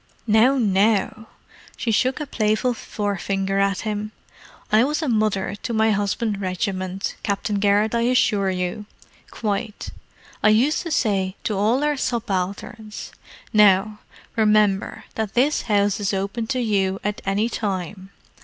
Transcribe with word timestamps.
"Now, 0.25 0.57
now!" 0.57 1.27
She 1.77 1.91
shook 1.91 2.19
a 2.19 2.25
playful 2.25 2.73
forefinger 2.73 3.59
at 3.59 3.81
him. 3.81 4.13
"I 4.71 4.83
was 4.83 5.03
a 5.03 5.07
mother 5.07 5.53
to 5.61 5.73
my 5.73 5.91
husband's 5.91 6.39
regiment, 6.39 7.13
Captain 7.21 7.59
Garrett, 7.59 7.93
I 7.93 8.01
assure 8.09 8.49
you. 8.49 8.87
Quite. 9.29 9.91
I 10.41 10.49
used 10.49 10.81
to 10.81 10.89
say 10.89 11.35
to 11.43 11.55
all 11.55 11.83
our 11.83 11.97
subalterns, 11.97 13.11
'Now, 13.53 13.99
remember 14.35 15.03
that 15.13 15.35
this 15.35 15.61
house 15.69 15.99
is 15.99 16.15
open 16.15 16.47
to 16.47 16.59
you 16.61 16.99
at 17.03 17.21
any 17.23 17.47
time. 17.47 18.09